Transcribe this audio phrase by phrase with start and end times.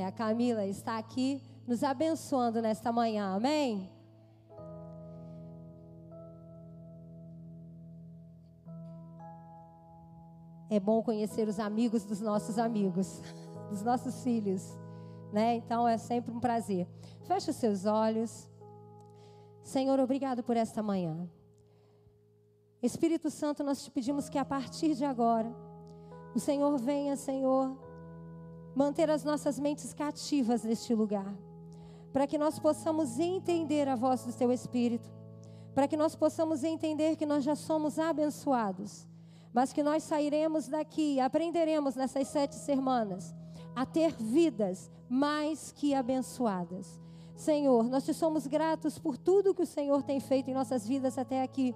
[0.00, 3.34] É a Camila está aqui nos abençoando nesta manhã.
[3.34, 3.90] Amém?
[10.70, 13.20] É bom conhecer os amigos dos nossos amigos,
[13.68, 14.74] dos nossos filhos,
[15.34, 15.56] né?
[15.56, 16.88] Então é sempre um prazer.
[17.24, 18.48] Feche os seus olhos.
[19.62, 21.28] Senhor, obrigado por esta manhã.
[22.82, 25.54] Espírito Santo, nós te pedimos que a partir de agora,
[26.34, 27.89] o Senhor venha, Senhor,
[28.74, 31.34] manter as nossas mentes cativas neste lugar,
[32.12, 35.10] para que nós possamos entender a voz do Teu Espírito,
[35.74, 39.06] para que nós possamos entender que nós já somos abençoados,
[39.52, 43.34] mas que nós sairemos daqui aprenderemos nessas sete semanas
[43.74, 47.00] a ter vidas mais que abençoadas.
[47.34, 51.16] Senhor, nós te somos gratos por tudo que o Senhor tem feito em nossas vidas
[51.16, 51.74] até aqui.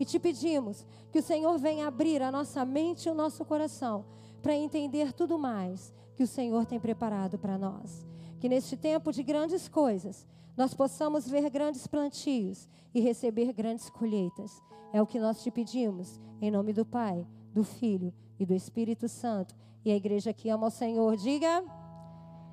[0.00, 4.04] E te pedimos que o Senhor venha abrir a nossa mente e o nosso coração
[4.40, 8.06] para entender tudo mais que o Senhor tem preparado para nós.
[8.38, 10.24] Que neste tempo de grandes coisas,
[10.56, 14.62] nós possamos ver grandes plantios e receber grandes colheitas.
[14.92, 19.08] É o que nós te pedimos, em nome do Pai, do Filho e do Espírito
[19.08, 19.52] Santo.
[19.84, 21.64] E a igreja que ama o Senhor, diga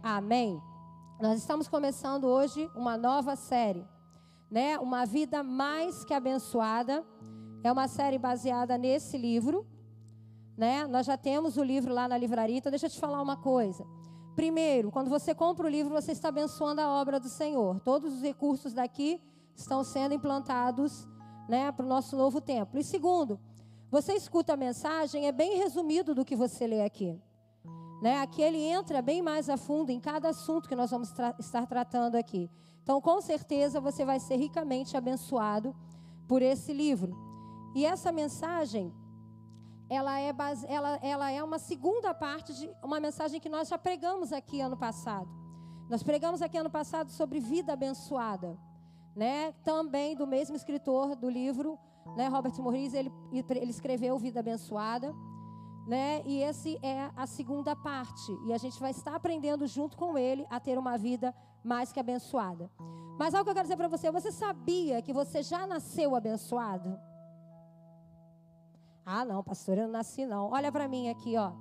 [0.02, 0.60] amém.
[1.22, 3.86] Nós estamos começando hoje uma nova série,
[4.50, 4.80] né?
[4.80, 7.06] Uma vida mais que abençoada.
[7.64, 9.64] É uma série baseada nesse livro,
[10.60, 10.86] né?
[10.86, 13.88] Nós já temos o livro lá na livraria, então deixa eu te falar uma coisa.
[14.36, 17.80] Primeiro, quando você compra o livro, você está abençoando a obra do Senhor.
[17.80, 19.22] Todos os recursos daqui
[19.56, 21.08] estão sendo implantados,
[21.48, 22.78] né, para o nosso novo templo.
[22.78, 23.40] E segundo,
[23.90, 27.18] você escuta a mensagem, é bem resumido do que você lê aqui.
[28.02, 28.20] Né?
[28.20, 31.66] Aqui ele entra bem mais a fundo em cada assunto que nós vamos tra estar
[31.68, 32.50] tratando aqui.
[32.84, 35.74] Então, com certeza, você vai ser ricamente abençoado
[36.28, 37.16] por esse livro.
[37.74, 38.94] E essa mensagem,
[39.90, 43.78] ela é, base, ela, ela é uma segunda parte de uma mensagem que nós já
[43.78, 45.30] pregamos aqui ano passado.
[45.90, 48.58] Nós pregamos aqui ano passado sobre vida abençoada.
[49.16, 49.52] Né?
[49.64, 51.78] Também do mesmo escritor do livro,
[52.16, 52.28] né?
[52.28, 55.14] Robert Morris, ele, ele escreveu Vida Abençoada
[55.90, 56.22] né?
[56.24, 58.32] E esse é a segunda parte.
[58.46, 61.34] E a gente vai estar aprendendo junto com ele a ter uma vida
[61.64, 62.70] mais que abençoada.
[63.18, 66.96] Mas algo que eu quero dizer para você, você sabia que você já nasceu abençoado?
[69.12, 70.52] Ah, não, pastor, eu não nasci não.
[70.52, 71.52] Olha para mim aqui, ó.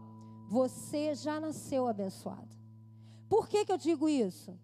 [0.51, 2.55] Você já nasceu abençoado.
[3.27, 4.55] Por que que eu digo isso?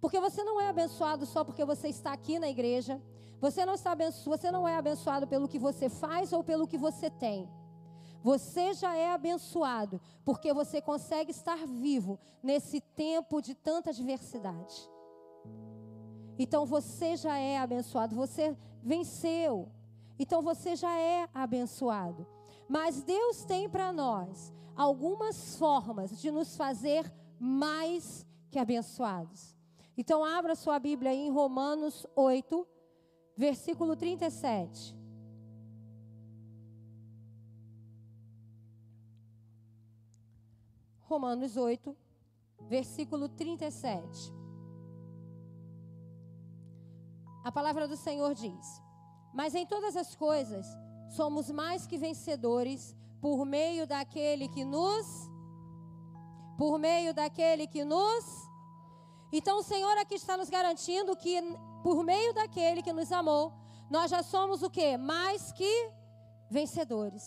[0.00, 3.00] Porque você não é abençoado só porque você está aqui na igreja.
[3.40, 6.76] Você não está abençoado, você não é abençoado pelo que você faz ou pelo que
[6.76, 7.48] você tem.
[8.24, 14.90] Você já é abençoado, porque você consegue estar vivo nesse tempo de tanta diversidade.
[16.36, 19.70] Então você já é abençoado, você venceu.
[20.18, 22.26] Então você já é abençoado.
[22.68, 29.56] Mas Deus tem para nós algumas formas de nos fazer mais que abençoados.
[29.96, 32.66] Então abra sua Bíblia em Romanos 8,
[33.36, 34.94] versículo 37.
[41.02, 41.96] Romanos 8,
[42.68, 44.34] versículo 37.
[47.44, 48.82] A palavra do Senhor diz:
[49.36, 50.66] Mas em todas as coisas
[51.08, 55.06] somos mais que vencedores por meio daquele que nos
[56.56, 58.24] por meio daquele que nos
[59.30, 61.34] Então o Senhor aqui está nos garantindo que
[61.82, 63.52] por meio daquele que nos amou,
[63.90, 64.96] nós já somos o que?
[64.96, 65.90] Mais que
[66.50, 67.24] vencedores.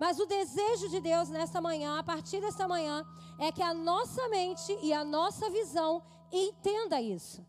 [0.00, 3.04] Mas o desejo de Deus nessa manhã, a partir dessa manhã,
[3.38, 6.02] é que a nossa mente e a nossa visão
[6.32, 7.46] entenda isso.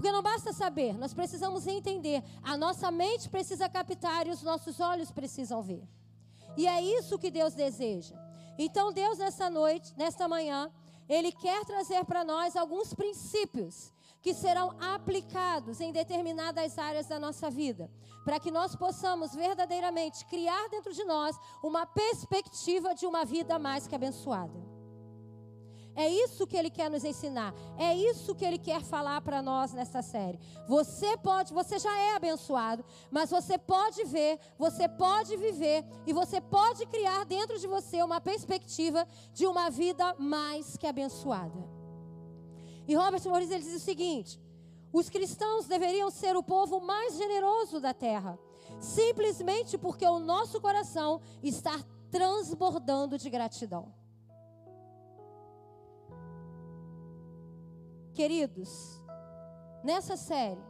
[0.00, 2.24] Porque não basta saber, nós precisamos entender.
[2.42, 5.86] A nossa mente precisa captar e os nossos olhos precisam ver.
[6.56, 8.14] E é isso que Deus deseja.
[8.56, 10.72] Então, Deus, nessa noite, nesta manhã,
[11.06, 17.50] Ele quer trazer para nós alguns princípios que serão aplicados em determinadas áreas da nossa
[17.50, 17.90] vida,
[18.24, 23.86] para que nós possamos verdadeiramente criar dentro de nós uma perspectiva de uma vida mais
[23.86, 24.69] que abençoada.
[25.94, 27.54] É isso que ele quer nos ensinar.
[27.76, 30.38] É isso que ele quer falar para nós nessa série.
[30.66, 36.40] Você pode, você já é abençoado, mas você pode ver, você pode viver e você
[36.40, 41.68] pode criar dentro de você uma perspectiva de uma vida mais que abençoada.
[42.86, 44.40] E Robert Morris ele diz o seguinte:
[44.92, 48.38] os cristãos deveriam ser o povo mais generoso da terra,
[48.80, 51.78] simplesmente porque o nosso coração está
[52.10, 53.99] transbordando de gratidão.
[58.20, 59.00] Queridos,
[59.82, 60.60] nessa série,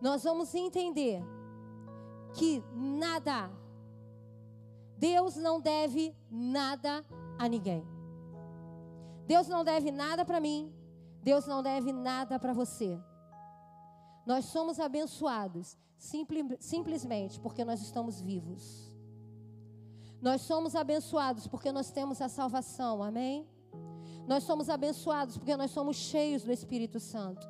[0.00, 1.22] nós vamos entender
[2.34, 3.48] que nada,
[4.98, 7.04] Deus não deve nada
[7.38, 7.86] a ninguém.
[9.24, 10.74] Deus não deve nada para mim.
[11.22, 12.98] Deus não deve nada para você.
[14.26, 18.92] Nós somos abençoados simple, simplesmente porque nós estamos vivos.
[20.20, 23.46] Nós somos abençoados porque nós temos a salvação, amém?
[24.26, 27.48] Nós somos abençoados porque nós somos cheios do Espírito Santo.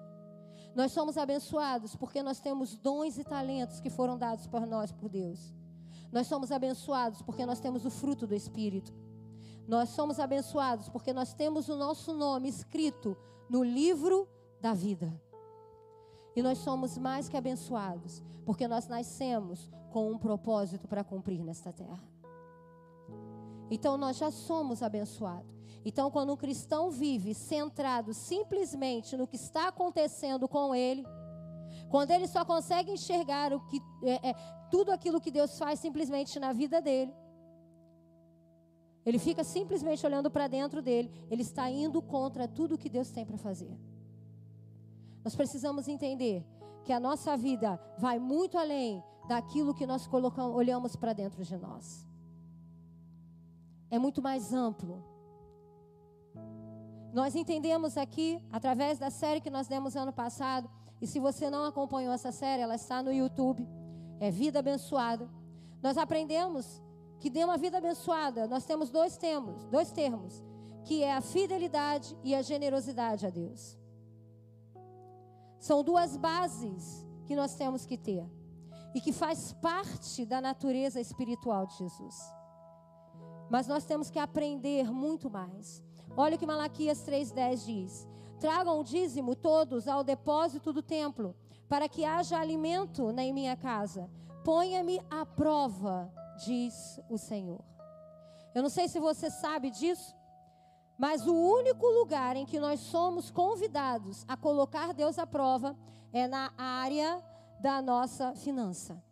[0.74, 5.08] Nós somos abençoados porque nós temos dons e talentos que foram dados por nós por
[5.08, 5.54] Deus.
[6.12, 8.92] Nós somos abençoados porque nós temos o fruto do Espírito.
[9.66, 13.16] Nós somos abençoados porque nós temos o nosso nome escrito
[13.48, 14.28] no livro
[14.60, 15.18] da vida.
[16.36, 21.72] E nós somos mais que abençoados porque nós nascemos com um propósito para cumprir nesta
[21.72, 22.04] terra.
[23.70, 25.55] Então nós já somos abençoados.
[25.88, 31.06] Então, quando um cristão vive centrado simplesmente no que está acontecendo com ele,
[31.88, 34.34] quando ele só consegue enxergar o que, é, é,
[34.68, 37.14] tudo aquilo que Deus faz simplesmente na vida dele,
[39.04, 43.24] ele fica simplesmente olhando para dentro dele, ele está indo contra tudo que Deus tem
[43.24, 43.78] para fazer.
[45.22, 46.44] Nós precisamos entender
[46.82, 51.56] que a nossa vida vai muito além daquilo que nós colocamos, olhamos para dentro de
[51.56, 52.04] nós.
[53.88, 55.14] É muito mais amplo.
[57.12, 60.68] Nós entendemos aqui, através da série que nós demos ano passado,
[61.00, 63.66] e se você não acompanhou essa série, ela está no YouTube,
[64.20, 65.28] é Vida Abençoada.
[65.82, 66.82] Nós aprendemos
[67.18, 70.42] que de uma vida abençoada, nós temos dois termos, dois termos,
[70.84, 73.78] que é a fidelidade e a generosidade a Deus.
[75.58, 78.24] São duas bases que nós temos que ter
[78.94, 82.16] e que faz parte da natureza espiritual de Jesus.
[83.50, 85.85] Mas nós temos que aprender muito mais.
[86.16, 88.08] Olha o que Malaquias 3,10 diz:
[88.40, 91.36] Tragam o dízimo todos ao depósito do templo,
[91.68, 94.10] para que haja alimento em minha casa.
[94.42, 96.10] Ponha-me à prova,
[96.44, 97.62] diz o Senhor.
[98.54, 100.14] Eu não sei se você sabe disso,
[100.98, 105.76] mas o único lugar em que nós somos convidados a colocar Deus à prova
[106.12, 107.22] é na área
[107.60, 109.02] da nossa finança.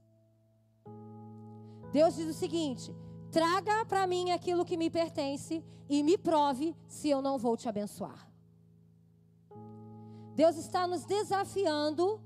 [1.92, 2.94] Deus diz o seguinte:
[3.34, 7.68] Traga para mim aquilo que me pertence e me prove se eu não vou te
[7.68, 8.30] abençoar.
[10.36, 12.22] Deus está nos desafiando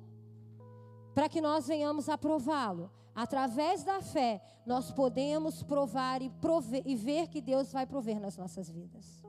[1.14, 2.92] para que nós venhamos a prová-lo.
[3.14, 8.36] Através da fé, nós podemos provar e, prover, e ver que Deus vai prover nas
[8.36, 9.24] nossas vidas.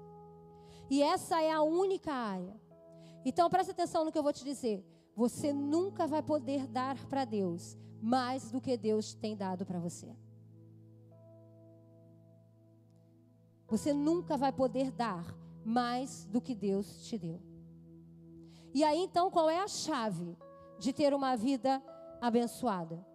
[0.89, 2.59] E essa é a única área.
[3.23, 4.85] Então preste atenção no que eu vou te dizer.
[5.15, 10.13] Você nunca vai poder dar para Deus mais do que Deus tem dado para você.
[13.69, 17.39] Você nunca vai poder dar mais do que Deus te deu.
[18.73, 20.37] E aí então, qual é a chave
[20.79, 21.81] de ter uma vida
[22.21, 23.05] abençoada?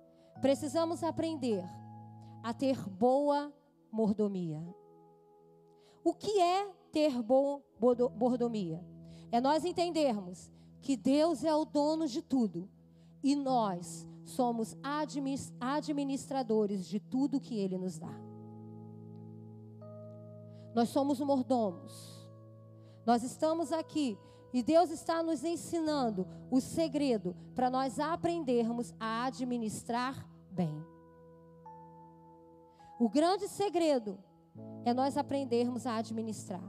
[0.41, 1.65] Precisamos aprender
[2.43, 3.53] a ter boa
[3.91, 4.63] mordomia.
[6.05, 7.63] O que é ter boa
[8.19, 8.85] mordomia?
[9.33, 10.53] É nós entendermos
[10.83, 12.69] que Deus é o dono de tudo
[13.23, 14.77] e nós somos
[15.61, 18.24] administradores de tudo que Ele nos dá.
[20.75, 22.29] Nós somos mordomos.
[23.07, 24.19] Nós estamos aqui
[24.53, 30.85] e Deus está nos ensinando o segredo para nós aprendermos a administrar bem.
[32.99, 34.19] O grande segredo
[34.85, 36.63] é nós aprendermos a administrar.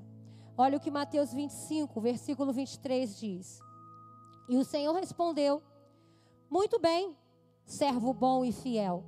[0.58, 3.60] Olha o que Mateus 25, versículo 23 diz.
[4.50, 5.62] E o Senhor respondeu:
[6.50, 7.16] Muito bem,
[7.66, 9.04] servo bom e fiel.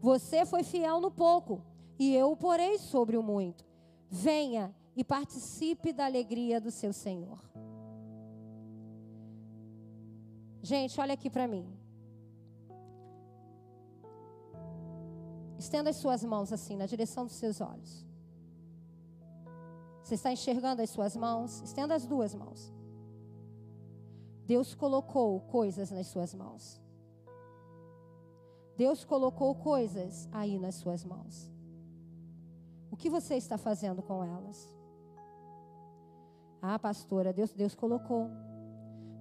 [0.00, 1.62] Você foi fiel no pouco,
[1.98, 3.67] e eu o porei sobre o muito.
[4.10, 7.38] Venha e participe da alegria do seu Senhor.
[10.62, 11.66] Gente, olha aqui para mim.
[15.58, 18.06] Estenda as suas mãos assim, na direção dos seus olhos.
[20.02, 21.60] Você está enxergando as suas mãos?
[21.62, 22.72] Estenda as duas mãos.
[24.46, 26.80] Deus colocou coisas nas suas mãos.
[28.76, 31.52] Deus colocou coisas aí nas suas mãos.
[32.98, 34.74] Que você está fazendo com elas?
[36.60, 38.28] Ah, pastora, Deus, Deus colocou.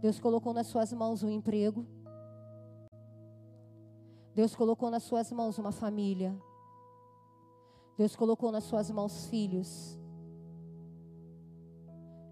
[0.01, 1.86] Deus colocou nas suas mãos um emprego.
[4.34, 6.36] Deus colocou nas suas mãos uma família.
[7.96, 9.98] Deus colocou nas suas mãos filhos.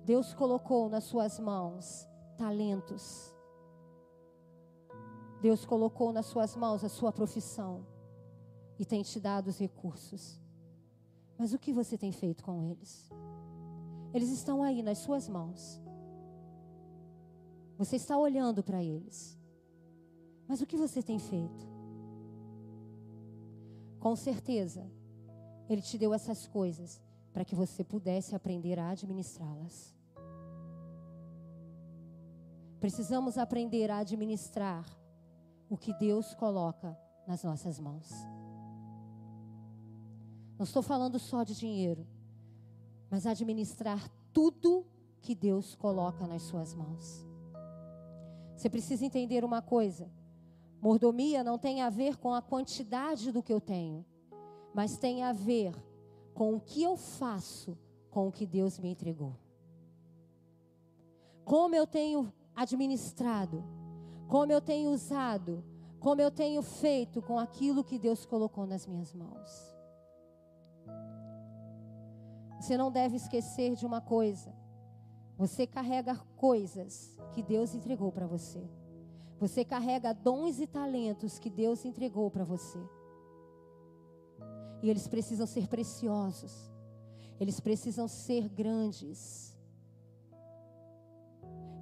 [0.03, 3.33] Deus colocou nas suas mãos talentos.
[5.41, 7.85] Deus colocou nas suas mãos a sua profissão
[8.79, 10.44] e tem te dado os recursos.
[11.37, 13.09] Mas o que você tem feito com eles?
[14.13, 15.81] Eles estão aí nas suas mãos.
[17.77, 19.37] Você está olhando para eles.
[20.47, 21.67] Mas o que você tem feito?
[23.99, 24.89] Com certeza,
[25.67, 27.01] Ele te deu essas coisas
[27.33, 29.93] para que você pudesse aprender a administrá-las.
[32.79, 34.85] Precisamos aprender a administrar
[35.69, 38.09] o que Deus coloca nas nossas mãos.
[40.57, 42.07] Não estou falando só de dinheiro,
[43.09, 44.85] mas administrar tudo
[45.21, 47.25] que Deus coloca nas suas mãos.
[48.55, 50.09] Você precisa entender uma coisa:
[50.81, 54.05] mordomia não tem a ver com a quantidade do que eu tenho,
[54.74, 55.75] mas tem a ver
[56.33, 57.77] com o que eu faço
[58.09, 59.35] com o que Deus me entregou.
[61.43, 63.63] Como eu tenho administrado,
[64.27, 65.63] como eu tenho usado,
[66.00, 69.75] como eu tenho feito com aquilo que Deus colocou nas minhas mãos.
[72.59, 74.53] Você não deve esquecer de uma coisa.
[75.37, 78.63] Você carrega coisas que Deus entregou para você.
[79.39, 82.79] Você carrega dons e talentos que Deus entregou para você.
[84.81, 86.71] E eles precisam ser preciosos.
[87.39, 89.55] Eles precisam ser grandes.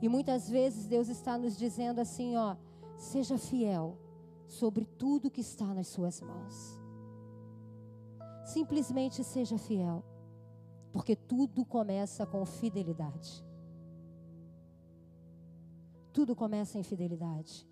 [0.01, 2.57] E muitas vezes Deus está nos dizendo assim, ó,
[2.97, 3.97] seja fiel
[4.47, 6.82] sobre tudo que está nas suas mãos.
[8.43, 10.03] Simplesmente seja fiel.
[10.91, 13.43] Porque tudo começa com fidelidade.
[16.11, 17.67] Tudo começa em fidelidade.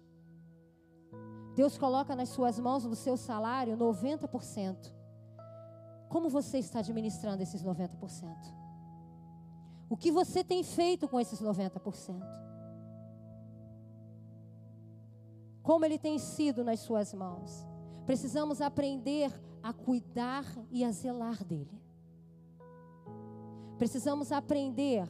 [1.56, 4.92] Deus coloca nas suas mãos, no seu salário, 90%.
[6.10, 8.62] Como você está administrando esses 90%?
[9.90, 12.22] O que você tem feito com esses 90%?
[15.62, 17.71] Como ele tem sido nas suas mãos?
[18.06, 19.32] Precisamos aprender
[19.62, 21.82] a cuidar e a zelar dele.
[23.78, 25.08] Precisamos aprender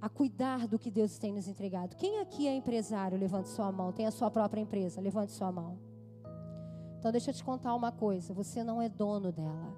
[0.00, 1.96] a cuidar do que Deus tem nos entregado.
[1.96, 3.18] Quem aqui é empresário?
[3.18, 3.92] Levante sua mão.
[3.92, 5.00] Tem a sua própria empresa?
[5.00, 5.78] Levante sua mão.
[7.04, 9.76] Então deixa eu te contar uma coisa, você não é dono dela.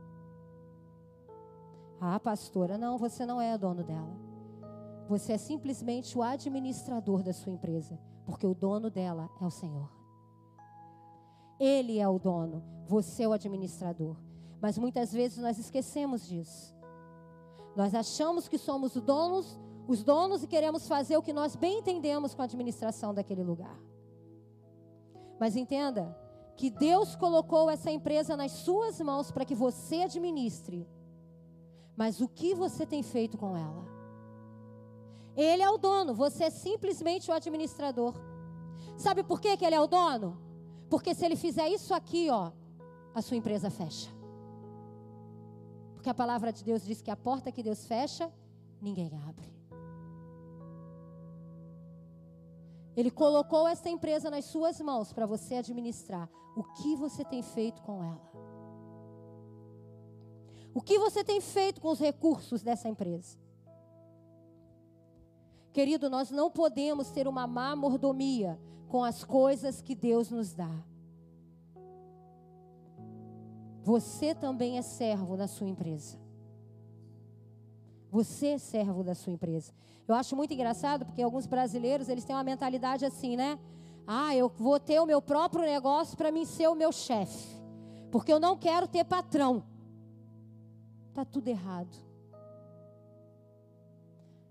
[2.01, 4.17] Ah, pastora, não, você não é dono dela.
[5.09, 9.96] Você é simplesmente o administrador da sua empresa, porque o dono dela é o Senhor.
[11.59, 14.17] Ele é o dono, você é o administrador.
[14.61, 16.75] Mas muitas vezes nós esquecemos disso.
[17.75, 22.35] Nós achamos que somos donos, os donos e queremos fazer o que nós bem entendemos
[22.35, 23.79] com a administração daquele lugar.
[25.39, 26.17] Mas entenda
[26.57, 30.89] que Deus colocou essa empresa nas suas mãos para que você administre.
[31.95, 33.85] Mas o que você tem feito com ela?
[35.37, 38.15] Ele é o dono, você é simplesmente o administrador.
[38.97, 40.46] Sabe por que, que ele é o dono?
[40.89, 42.53] Porque se ele fizer isso aqui, ó,
[43.15, 44.11] a sua empresa fecha.
[45.95, 48.33] Porque a palavra de Deus diz que a porta que Deus fecha,
[48.81, 49.57] ninguém abre.
[52.97, 56.31] Ele colocou essa empresa nas suas mãos para você administrar.
[56.57, 58.31] O que você tem feito com ela?
[60.73, 63.37] O que você tem feito com os recursos dessa empresa?
[65.73, 68.59] Querido, nós não podemos ter uma má mordomia
[68.97, 70.75] com as coisas que Deus nos dá.
[73.83, 76.17] Você também é servo da sua empresa.
[78.11, 79.71] Você é servo da sua empresa.
[80.09, 83.59] Eu acho muito engraçado porque alguns brasileiros, eles têm uma mentalidade assim, né?
[84.07, 87.55] Ah, eu vou ter o meu próprio negócio para mim ser o meu chefe.
[88.11, 89.63] Porque eu não quero ter patrão.
[91.13, 91.95] Tá tudo errado.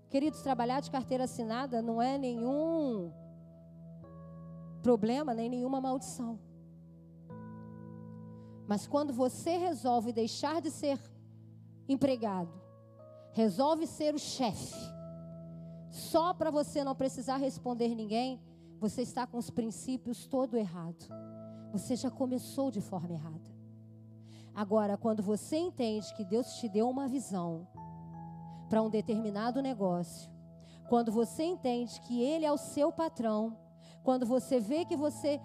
[0.08, 3.25] Queridos, trabalhar de carteira assinada não é nenhum
[4.86, 6.38] problema, nem nenhuma maldição.
[8.68, 10.96] Mas quando você resolve deixar de ser
[11.88, 12.52] empregado,
[13.32, 14.78] resolve ser o chefe,
[15.90, 18.40] só para você não precisar responder ninguém,
[18.78, 21.04] você está com os princípios todo errado.
[21.72, 23.50] Você já começou de forma errada.
[24.54, 27.66] Agora, quando você entende que Deus te deu uma visão
[28.68, 30.30] para um determinado negócio,
[30.88, 33.65] quando você entende que Ele é o seu patrão,
[34.06, 35.40] quando você vê que você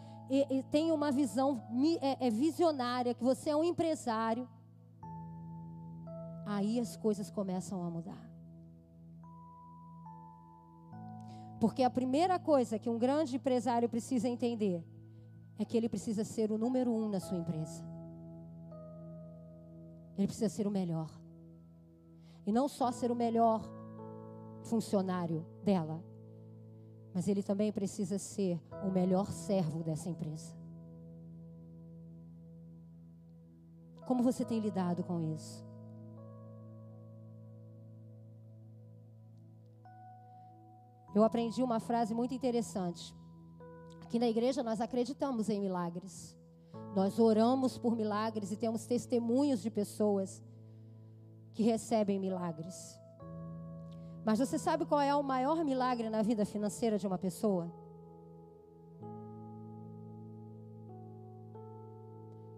[0.69, 1.63] tem uma visão
[1.99, 4.47] é, é visionária, que você é um empresário,
[6.45, 8.23] aí as coisas começam a mudar.
[11.59, 14.85] Porque a primeira coisa que um grande empresário precisa entender
[15.57, 17.83] é que ele precisa ser o número um na sua empresa.
[20.15, 21.09] Ele precisa ser o melhor.
[22.45, 23.67] E não só ser o melhor
[24.61, 26.10] funcionário dela,
[27.13, 30.55] mas ele também precisa ser o melhor servo dessa empresa.
[34.05, 35.65] Como você tem lidado com isso?
[41.13, 43.13] Eu aprendi uma frase muito interessante.
[44.01, 46.37] Aqui na igreja nós acreditamos em milagres.
[46.95, 50.41] Nós oramos por milagres e temos testemunhos de pessoas
[51.53, 53.00] que recebem milagres.
[54.23, 57.71] Mas você sabe qual é o maior milagre na vida financeira de uma pessoa?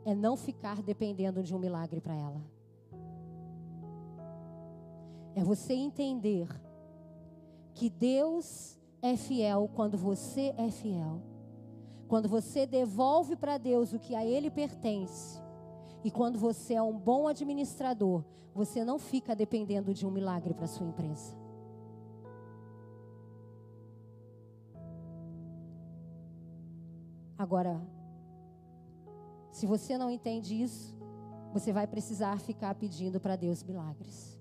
[0.05, 2.41] É não ficar dependendo de um milagre para ela.
[5.35, 6.47] É você entender
[7.73, 11.21] que Deus é fiel quando você é fiel.
[12.09, 15.41] Quando você devolve para Deus o que a Ele pertence.
[16.03, 20.67] E quando você é um bom administrador, você não fica dependendo de um milagre para
[20.67, 21.42] sua empresa.
[27.43, 27.81] Agora,
[29.51, 30.95] se você não entende isso,
[31.51, 34.39] você vai precisar ficar pedindo para Deus milagres.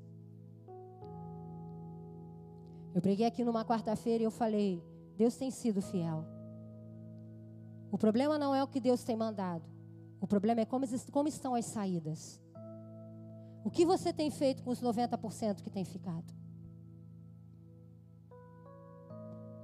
[2.95, 4.81] Eu preguei aqui numa quarta-feira e eu falei:
[5.17, 6.25] Deus tem sido fiel.
[7.91, 9.65] O problema não é o que Deus tem mandado.
[10.21, 12.41] O problema é como, como estão as saídas.
[13.65, 16.33] O que você tem feito com os 90% que tem ficado?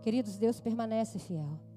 [0.02, 1.67] Queridos, Deus permanece fiel.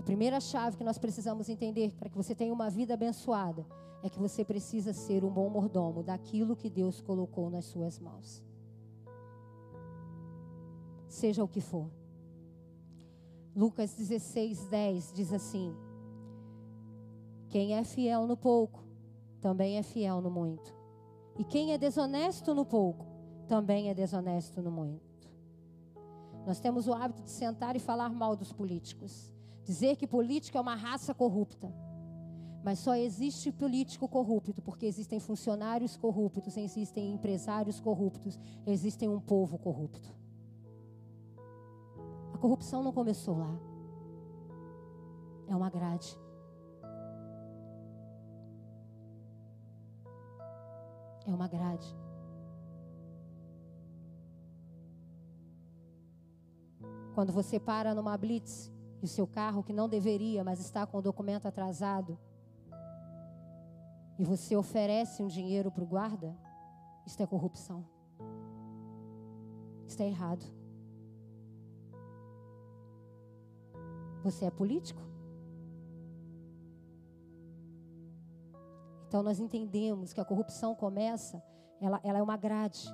[0.00, 3.66] A primeira chave que nós precisamos entender para que você tenha uma vida abençoada
[4.02, 8.42] é que você precisa ser um bom mordomo daquilo que Deus colocou nas suas mãos.
[11.06, 11.90] Seja o que for.
[13.54, 15.76] Lucas 16, 10 diz assim:
[17.50, 18.82] Quem é fiel no pouco,
[19.38, 20.74] também é fiel no muito.
[21.36, 23.04] E quem é desonesto no pouco,
[23.46, 25.28] também é desonesto no muito.
[26.46, 29.29] Nós temos o hábito de sentar e falar mal dos políticos,
[29.64, 31.72] dizer que político é uma raça corrupta.
[32.62, 39.58] Mas só existe político corrupto porque existem funcionários corruptos, existem empresários corruptos, existem um povo
[39.58, 40.14] corrupto.
[42.34, 43.58] A corrupção não começou lá.
[45.48, 46.18] É uma grade.
[51.26, 51.96] É uma grade.
[57.14, 60.98] Quando você para numa blitz e o seu carro que não deveria, mas está com
[60.98, 62.18] o documento atrasado,
[64.20, 66.36] e você oferece um dinheiro para o guarda,
[67.06, 67.82] isso é corrupção.
[69.86, 70.44] Isso é errado.
[74.22, 75.00] Você é político?
[79.08, 81.42] Então nós entendemos que a corrupção começa,
[81.80, 82.86] ela, ela é uma grade.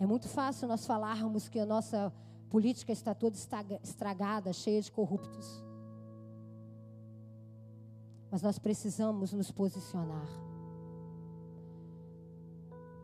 [0.00, 2.12] É muito fácil nós falarmos que a nossa
[2.50, 3.36] política está toda
[3.82, 5.62] estragada, cheia de corruptos.
[8.30, 10.28] Mas nós precisamos nos posicionar.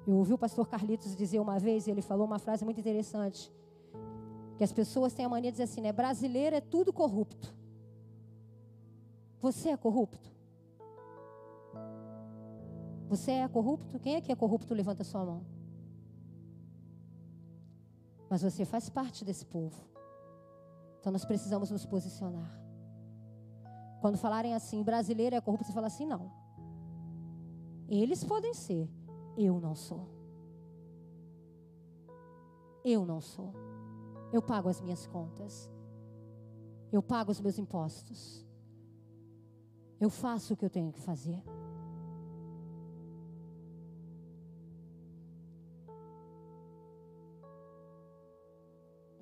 [0.07, 3.53] Eu ouvi o pastor Carlitos dizer uma vez, ele falou uma frase muito interessante,
[4.57, 5.93] que as pessoas têm a mania de dizer assim, né?
[5.93, 7.55] Brasileiro é tudo corrupto.
[9.41, 10.29] Você é corrupto?
[13.09, 13.99] Você é corrupto?
[13.99, 14.75] Quem é que é corrupto?
[14.75, 15.60] Levanta sua mão.
[18.31, 19.85] Mas você faz parte desse povo.
[21.01, 22.57] Então nós precisamos nos posicionar.
[24.01, 26.31] Quando falarem assim, brasileiro é corrupto, você fala assim, não.
[27.89, 28.89] Eles podem ser,
[29.37, 30.09] eu não sou.
[32.85, 33.53] Eu não sou.
[34.33, 35.69] Eu pago as minhas contas.
[36.93, 38.47] Eu pago os meus impostos.
[39.99, 41.43] Eu faço o que eu tenho que fazer.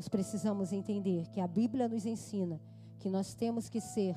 [0.09, 2.61] Precisamos entender que a Bíblia nos ensina
[2.99, 4.17] que nós temos que ser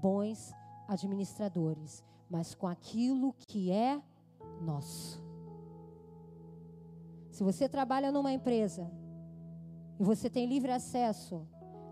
[0.00, 0.52] bons
[0.86, 4.00] administradores, mas com aquilo que é
[4.60, 5.22] nosso.
[7.30, 8.90] Se você trabalha numa empresa
[9.98, 11.46] e você tem livre acesso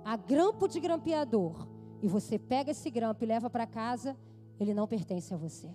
[0.04, 1.66] a grampo de grampeador
[2.02, 4.16] e você pega esse grampo e leva para casa,
[4.58, 5.70] ele não pertence a você.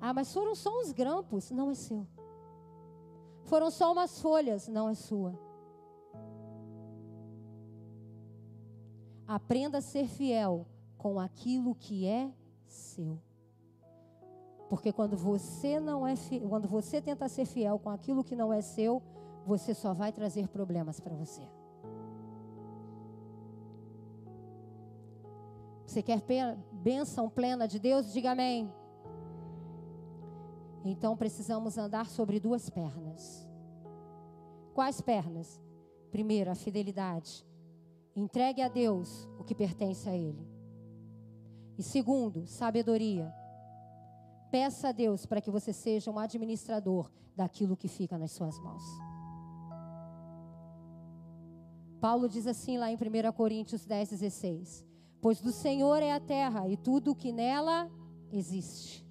[0.00, 2.06] Ah, mas foram só uns grampos, não é seu.
[3.52, 5.38] Foram só umas folhas, não é sua.
[9.28, 12.32] Aprenda a ser fiel com aquilo que é
[12.64, 13.20] seu.
[14.70, 18.54] Porque quando você não é fiel, quando você tenta ser fiel com aquilo que não
[18.54, 19.02] é seu,
[19.44, 21.46] você só vai trazer problemas para você.
[25.84, 26.22] Você quer
[26.72, 28.14] bênção plena de Deus?
[28.14, 28.72] Diga amém.
[30.84, 33.46] Então precisamos andar sobre duas pernas.
[34.74, 35.60] Quais pernas?
[36.10, 37.46] Primeiro, a fidelidade.
[38.14, 40.46] Entregue a Deus o que pertence a Ele.
[41.78, 43.32] E segundo, sabedoria.
[44.50, 48.82] Peça a Deus para que você seja um administrador daquilo que fica nas suas mãos.
[52.00, 54.84] Paulo diz assim lá em 1 Coríntios 10, 16:
[55.20, 57.90] Pois do Senhor é a terra e tudo o que nela
[58.30, 59.01] existe.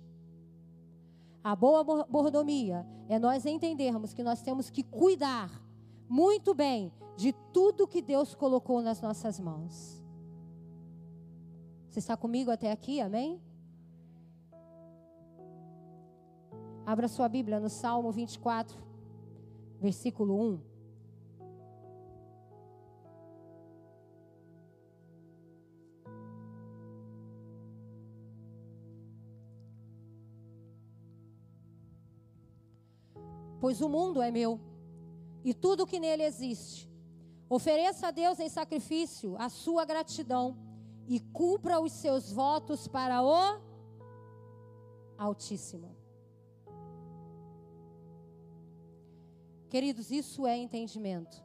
[1.44, 5.50] A boa mordomia é nós entendermos que nós temos que cuidar
[6.08, 10.04] muito bem de tudo que Deus colocou nas nossas mãos.
[11.90, 13.02] Você está comigo até aqui?
[13.02, 13.42] Amém?
[16.86, 18.78] Abra sua Bíblia no Salmo 24,
[19.80, 20.71] versículo 1.
[33.62, 34.60] Pois o mundo é meu
[35.44, 36.90] e tudo que nele existe.
[37.48, 40.58] Ofereça a Deus em sacrifício a sua gratidão
[41.08, 43.62] e cumpra os seus votos para o
[45.18, 45.96] Altíssimo.
[49.70, 51.44] Queridos, isso é entendimento.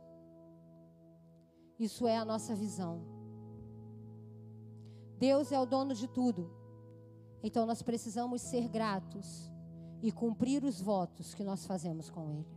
[1.79, 3.03] Isso é a nossa visão.
[5.19, 6.51] Deus é o dono de tudo.
[7.43, 9.51] Então nós precisamos ser gratos
[10.07, 12.57] e cumprir os votos que nós fazemos com Ele.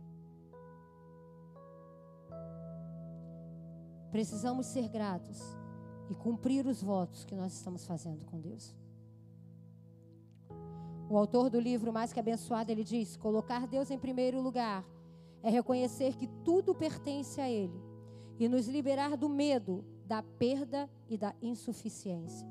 [4.12, 5.42] Precisamos ser gratos
[6.08, 8.72] e cumprir os votos que nós estamos fazendo com Deus.
[11.08, 14.84] O autor do livro Mais que Abençoado, ele diz: colocar Deus em primeiro lugar
[15.42, 17.82] é reconhecer que tudo pertence a Ele
[18.38, 22.46] e nos liberar do medo, da perda e da insuficiência.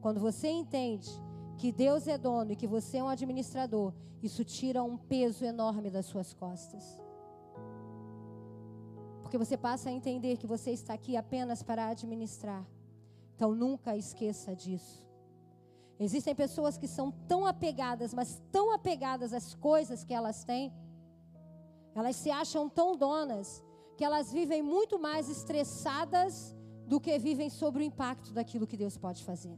[0.00, 1.10] Quando você entende
[1.54, 5.90] que Deus é dono e que você é um administrador, isso tira um peso enorme
[5.90, 7.00] das suas costas.
[9.22, 12.64] Porque você passa a entender que você está aqui apenas para administrar.
[13.34, 15.04] Então nunca esqueça disso.
[15.98, 20.72] Existem pessoas que são tão apegadas, mas tão apegadas às coisas que elas têm,
[21.94, 23.62] elas se acham tão donas,
[23.96, 26.54] que elas vivem muito mais estressadas
[26.86, 29.56] do que vivem sobre o impacto daquilo que Deus pode fazer.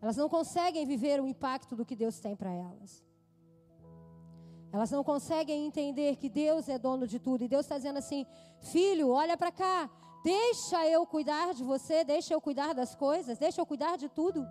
[0.00, 3.04] Elas não conseguem viver o impacto do que Deus tem para elas.
[4.72, 7.42] Elas não conseguem entender que Deus é dono de tudo.
[7.42, 8.26] E Deus está dizendo assim:
[8.60, 9.90] Filho, olha para cá.
[10.22, 12.04] Deixa eu cuidar de você.
[12.04, 13.38] Deixa eu cuidar das coisas.
[13.38, 14.46] Deixa eu cuidar de tudo.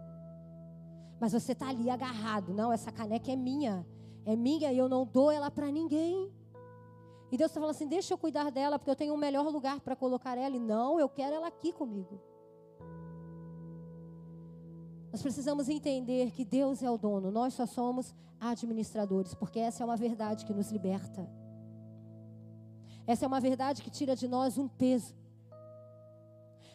[1.19, 2.53] Mas você está ali agarrado.
[2.53, 3.85] Não, essa caneca é minha.
[4.25, 6.33] É minha e eu não dou ela para ninguém.
[7.31, 9.79] E Deus está falando assim: Deixa eu cuidar dela, porque eu tenho um melhor lugar
[9.79, 10.55] para colocar ela.
[10.55, 12.19] E não, eu quero ela aqui comigo.
[15.11, 19.85] Nós precisamos entender que Deus é o dono, nós só somos administradores, porque essa é
[19.85, 21.27] uma verdade que nos liberta.
[23.05, 25.15] Essa é uma verdade que tira de nós um peso.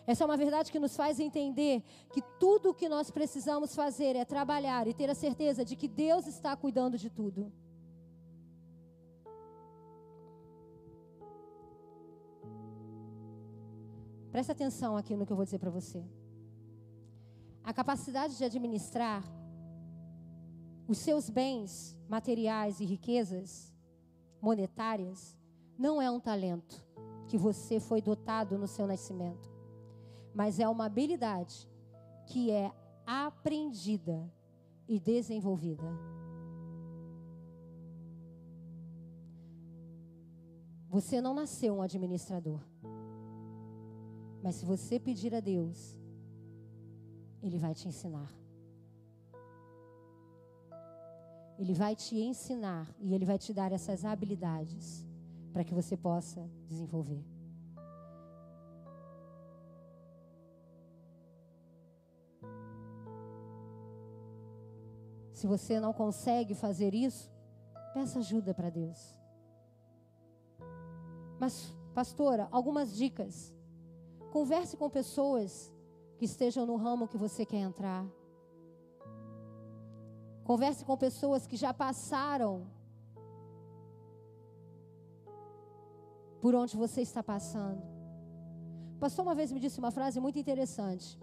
[0.06, 4.16] Essa é uma verdade que nos faz entender que tudo o que nós precisamos fazer
[4.16, 7.52] é trabalhar e ter a certeza de que Deus está cuidando de tudo.
[14.32, 16.02] Presta atenção aqui no que eu vou dizer para você.
[17.64, 19.22] A capacidade de administrar
[20.88, 23.72] os seus bens materiais e riquezas
[24.40, 25.36] monetárias
[25.78, 26.84] não é um talento
[27.28, 29.50] que você foi dotado no seu nascimento,
[30.34, 31.68] mas é uma habilidade
[32.26, 32.72] que é
[33.06, 34.30] aprendida
[34.88, 35.86] e desenvolvida.
[40.90, 42.60] Você não nasceu um administrador.
[44.42, 45.98] Mas se você pedir a Deus,
[47.42, 48.30] ele vai te ensinar.
[51.58, 55.06] Ele vai te ensinar e ele vai te dar essas habilidades
[55.52, 57.22] para que você possa desenvolver.
[65.32, 67.30] Se você não consegue fazer isso,
[67.92, 69.18] peça ajuda para Deus.
[71.40, 73.52] Mas, pastora, algumas dicas.
[74.30, 75.72] Converse com pessoas
[76.22, 78.06] que estejam no ramo que você quer entrar.
[80.44, 82.64] Converse com pessoas que já passaram
[86.40, 87.82] por onde você está passando.
[88.94, 91.18] O pastor uma vez me disse uma frase muito interessante.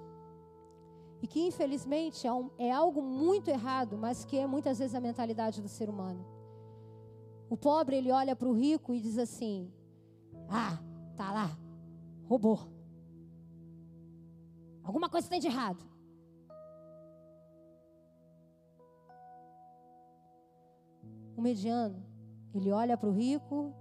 [1.22, 5.00] E que infelizmente é, um, é algo muito errado, mas que é muitas vezes a
[5.00, 6.26] mentalidade do ser humano.
[7.50, 9.72] O pobre ele olha para o rico e diz assim:
[10.50, 10.78] Ah,
[11.16, 11.58] tá lá,
[12.28, 12.79] roubou.
[14.90, 15.86] Alguma coisa tem de errado.
[21.38, 22.04] O mediano,
[22.56, 23.72] ele olha para o rico.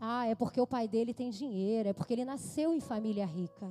[0.00, 3.70] Ah, é porque o pai dele tem dinheiro, é porque ele nasceu em família rica.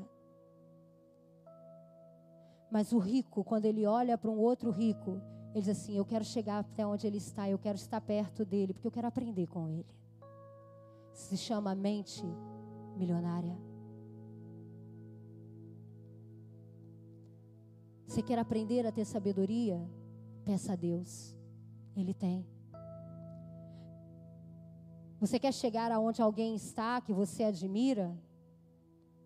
[2.71, 5.21] Mas o rico, quando ele olha para um outro rico,
[5.53, 8.73] ele diz assim: Eu quero chegar até onde ele está, eu quero estar perto dele,
[8.73, 9.93] porque eu quero aprender com ele.
[11.12, 12.23] Se chama mente
[12.95, 13.68] milionária.
[18.10, 19.80] Você quer aprender a ter sabedoria?
[20.43, 21.38] Peça a Deus.
[21.95, 22.43] Ele tem.
[25.19, 28.17] Você quer chegar aonde alguém está que você admira?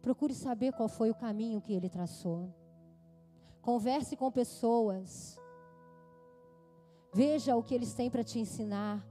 [0.01, 2.53] Procure saber qual foi o caminho que ele traçou.
[3.61, 5.39] Converse com pessoas.
[7.13, 9.01] Veja o que eles têm para te ensinar.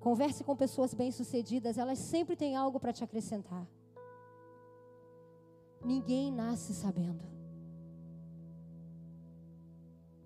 [0.00, 3.64] Converse com pessoas bem-sucedidas, elas sempre têm algo para te acrescentar.
[5.84, 7.33] Ninguém nasce sabendo.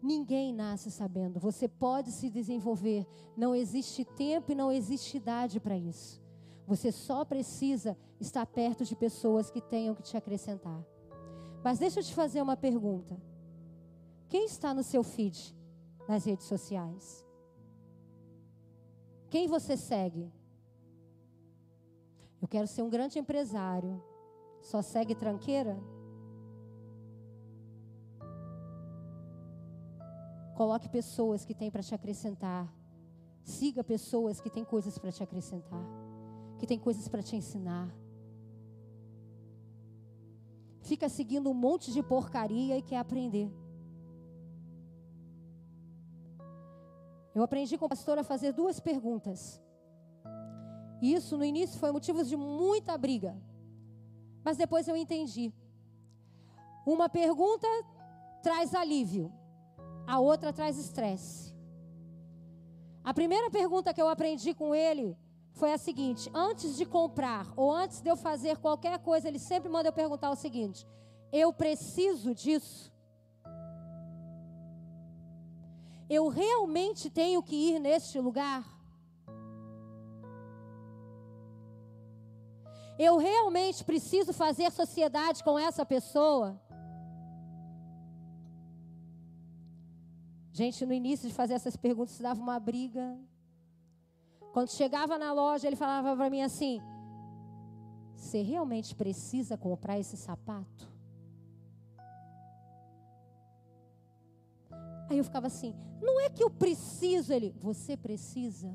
[0.03, 1.41] Ninguém nasce sabendo.
[1.41, 3.07] Você pode se desenvolver.
[3.37, 6.23] Não existe tempo e não existe idade para isso.
[6.67, 10.85] Você só precisa estar perto de pessoas que tenham que te acrescentar.
[11.65, 13.21] Mas deixa eu te fazer uma pergunta.
[14.29, 15.57] Quem está no seu feed
[16.07, 17.25] nas redes sociais?
[19.31, 20.31] Quem você segue?
[22.41, 24.03] Eu quero ser um grande empresário.
[24.61, 25.79] Só segue tranqueira?
[30.59, 32.67] Coloque pessoas que têm para te acrescentar.
[33.45, 35.85] Siga pessoas que têm coisas para te acrescentar,
[36.59, 37.89] que têm coisas para te ensinar.
[40.81, 43.49] Fica seguindo um monte de porcaria e quer aprender.
[47.33, 49.63] Eu aprendi com o pastor a fazer duas perguntas.
[51.01, 53.41] E isso no início foi motivo de muita briga.
[54.43, 55.55] Mas depois eu entendi.
[56.85, 57.69] Uma pergunta
[58.43, 59.38] traz alívio
[60.09, 61.55] a outra traz estresse.
[63.05, 65.15] A primeira pergunta que eu aprendi com ele
[65.53, 69.69] foi a seguinte: antes de comprar ou antes de eu fazer qualquer coisa, ele sempre
[69.69, 70.87] manda eu perguntar o seguinte:
[71.31, 72.91] eu preciso disso?
[76.09, 78.65] Eu realmente tenho que ir neste lugar?
[82.99, 86.59] Eu realmente preciso fazer sociedade com essa pessoa?
[90.59, 93.17] Gente, no início de fazer essas perguntas, se dava uma briga.
[94.53, 96.81] Quando chegava na loja, ele falava para mim assim:
[98.17, 100.93] Você realmente precisa comprar esse sapato?
[105.09, 108.75] Aí eu ficava assim: Não é que eu preciso, ele, você precisa.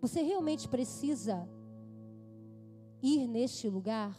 [0.00, 1.46] Você realmente precisa
[3.02, 4.16] ir neste lugar?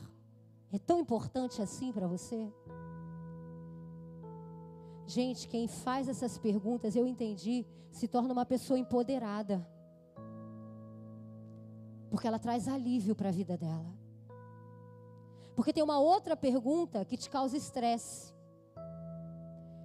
[0.71, 2.51] É tão importante assim para você?
[5.06, 9.65] Gente, quem faz essas perguntas, eu entendi, se torna uma pessoa empoderada.
[12.10, 13.93] Porque ela traz alívio para a vida dela.
[15.56, 18.34] Porque tem uma outra pergunta que te causa estresse.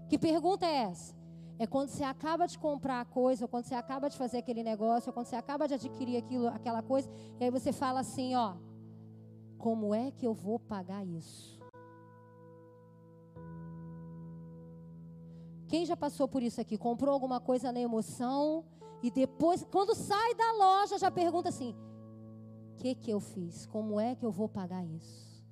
[0.09, 1.15] Que pergunta é essa?
[1.59, 4.65] É quando você acaba de comprar a coisa, ou quando você acaba de fazer aquele
[4.65, 8.35] negócio, ou quando você acaba de adquirir aquilo, aquela coisa, e aí você fala assim,
[8.35, 8.57] ó,
[9.63, 11.57] como é que eu vou pagar isso?
[15.69, 16.77] Quem já passou por isso aqui?
[16.77, 18.65] Comprou alguma coisa na emoção
[19.05, 21.77] e depois, quando sai da loja, já pergunta assim:
[22.73, 23.65] o que, que eu fiz?
[23.67, 25.47] Como é que eu vou pagar isso?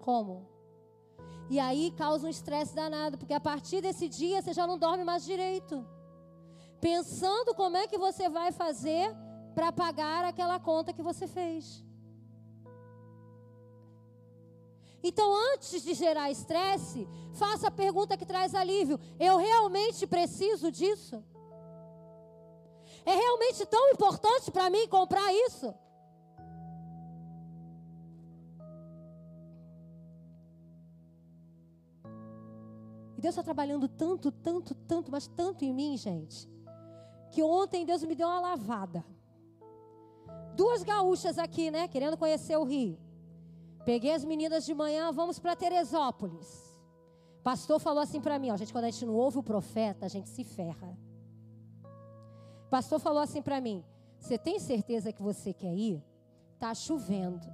[0.00, 0.48] Como?
[1.50, 5.04] E aí causa um estresse danado, porque a partir desse dia você já não dorme
[5.04, 5.86] mais direito.
[6.80, 9.14] Pensando como é que você vai fazer
[9.58, 11.84] para pagar aquela conta que você fez.
[15.02, 21.24] Então, antes de gerar estresse, faça a pergunta que traz alívio: eu realmente preciso disso?
[23.04, 25.74] É realmente tão importante para mim comprar isso?
[33.16, 36.48] E Deus está trabalhando tanto, tanto, tanto, mas tanto em mim, gente,
[37.32, 39.04] que ontem Deus me deu uma lavada
[40.54, 41.88] duas gaúchas aqui, né?
[41.88, 42.98] Querendo conhecer o Rio.
[43.84, 46.68] Peguei as meninas de manhã, vamos para Teresópolis.
[47.42, 50.08] Pastor falou assim para mim, ó, gente, quando a gente não ouve o profeta, a
[50.08, 50.98] gente se ferra.
[52.68, 53.84] Pastor falou assim para mim:
[54.18, 56.04] "Você tem certeza que você quer ir?
[56.58, 57.46] Tá chovendo".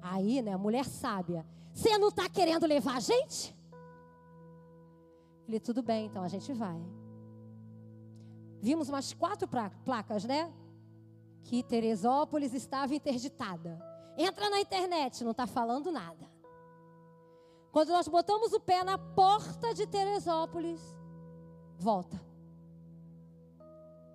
[0.00, 3.56] Aí, né, mulher sábia, você não tá querendo levar a gente?
[5.48, 6.80] Ele, tudo bem, então a gente vai.
[8.60, 9.48] Vimos umas quatro
[9.84, 10.52] placas, né?
[11.44, 13.78] Que Teresópolis estava interditada.
[14.16, 16.32] Entra na internet, não está falando nada.
[17.70, 20.80] Quando nós botamos o pé na porta de Teresópolis,
[21.76, 22.20] volta.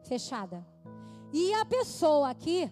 [0.06, 0.65] Fechada.
[1.32, 2.72] E a pessoa aqui,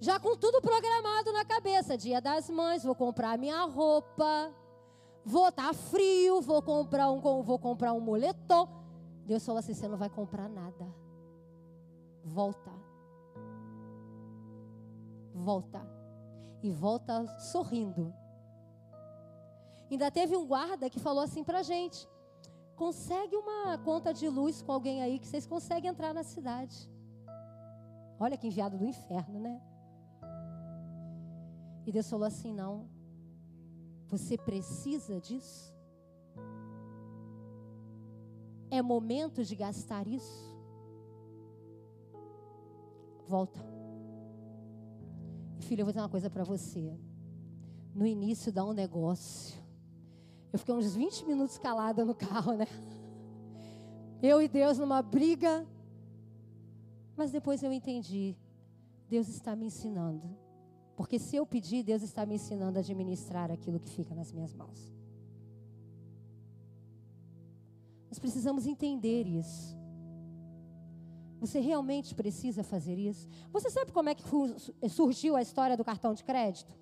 [0.00, 4.52] já com tudo programado na cabeça: dia das mães, vou comprar minha roupa,
[5.24, 8.68] vou estar tá frio, vou comprar um, vou comprar um moletom.
[9.24, 10.92] Deus falou assim: você não vai comprar nada.
[12.24, 12.87] Volta.
[15.32, 15.80] Volta.
[16.62, 18.14] E volta sorrindo.
[19.90, 22.08] Ainda teve um guarda que falou assim pra gente:
[22.76, 26.90] consegue uma conta de luz com alguém aí que vocês conseguem entrar na cidade.
[28.20, 29.62] Olha que enviado do inferno, né?
[31.86, 32.88] E Deus falou assim: não.
[34.08, 35.74] Você precisa disso?
[38.70, 40.56] É momento de gastar isso?
[43.26, 43.77] Volta.
[45.68, 46.98] Filho, eu vou dizer uma coisa para você.
[47.94, 49.54] No início dá um negócio.
[50.50, 52.66] Eu fiquei uns 20 minutos calada no carro, né?
[54.22, 55.66] Eu e Deus numa briga.
[57.14, 58.34] Mas depois eu entendi.
[59.10, 60.26] Deus está me ensinando.
[60.96, 64.54] Porque se eu pedir, Deus está me ensinando a administrar aquilo que fica nas minhas
[64.54, 64.90] mãos.
[68.08, 69.77] Nós precisamos entender isso.
[71.40, 73.28] Você realmente precisa fazer isso?
[73.52, 74.24] Você sabe como é que
[74.88, 76.72] surgiu a história do cartão de crédito?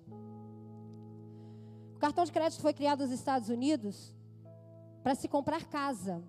[1.95, 4.15] O cartão de crédito foi criado nos Estados Unidos
[5.03, 6.23] para se comprar casa.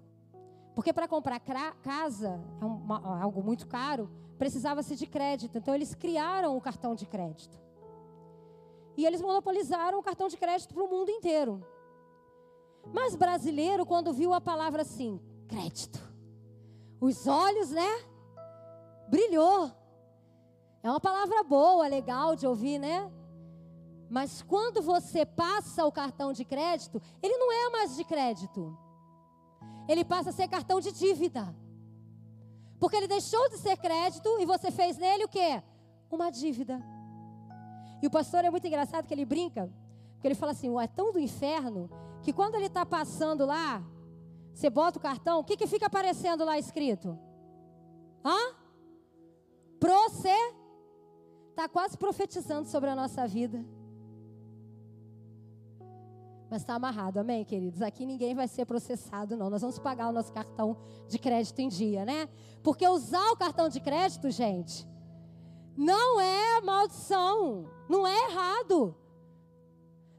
[0.74, 5.58] Porque para comprar casa, é algo muito caro, precisava-se de crédito.
[5.58, 7.58] Então eles criaram o cartão de crédito.
[8.96, 11.64] E eles monopolizaram o cartão de crédito para o mundo inteiro.
[12.92, 16.00] Mas brasileiro, quando viu a palavra assim, crédito,
[17.00, 18.04] os olhos, né?
[19.08, 19.70] Brilhou.
[20.82, 23.10] É uma palavra boa, legal de ouvir, né?
[24.08, 28.76] Mas quando você passa o cartão de crédito, ele não é mais de crédito.
[29.88, 31.54] Ele passa a ser cartão de dívida.
[32.78, 35.62] Porque ele deixou de ser crédito e você fez nele o quê?
[36.10, 36.82] Uma dívida.
[38.00, 39.70] E o pastor é muito engraçado que ele brinca,
[40.14, 41.90] porque ele fala assim: é tão do inferno
[42.22, 43.82] que quando ele está passando lá,
[44.54, 47.18] você bota o cartão, o que, que fica aparecendo lá escrito?
[48.24, 48.54] Hã?
[49.78, 50.28] Proce.
[51.50, 53.64] Está quase profetizando sobre a nossa vida.
[56.50, 57.82] Mas está amarrado, amém, queridos?
[57.82, 59.50] Aqui ninguém vai ser processado, não.
[59.50, 62.28] Nós vamos pagar o nosso cartão de crédito em dia, né?
[62.62, 64.86] Porque usar o cartão de crédito, gente,
[65.76, 68.96] não é maldição, não é errado.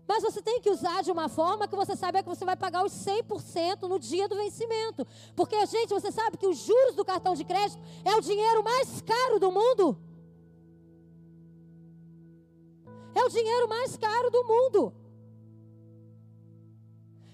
[0.09, 2.83] Mas você tem que usar de uma forma que você saiba que você vai pagar
[2.83, 5.05] os 100% no dia do vencimento.
[5.35, 9.03] Porque, gente, você sabe que os juros do cartão de crédito é o dinheiro mais
[9.03, 9.95] caro do mundo.
[13.13, 14.93] É o dinheiro mais caro do mundo.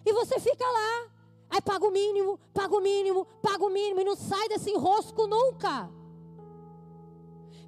[0.05, 1.07] E você fica lá,
[1.51, 5.25] aí paga o mínimo, paga o mínimo, paga o mínimo e não sai desse enrosco
[5.27, 5.89] nunca.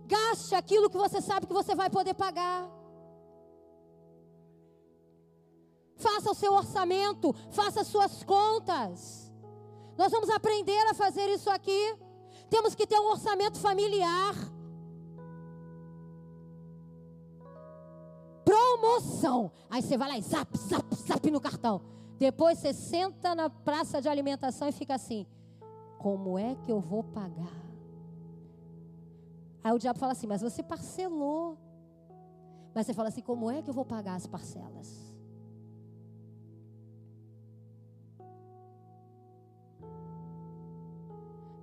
[0.05, 2.76] Gaste aquilo que você sabe que você vai poder pagar.
[5.97, 9.31] Faça o seu orçamento, faça as suas contas.
[9.97, 11.95] Nós vamos aprender a fazer isso aqui.
[12.49, 14.35] Temos que ter um orçamento familiar.
[18.45, 19.51] Promoção.
[19.69, 21.81] Aí você vai lá e zap, zap, zap no cartão.
[22.17, 25.25] Depois você senta na praça de alimentação e fica assim:
[25.97, 27.67] como é que eu vou pagar?
[29.63, 31.57] Aí o diabo fala assim: Mas você parcelou.
[32.73, 35.06] Mas você fala assim: Como é que eu vou pagar as parcelas?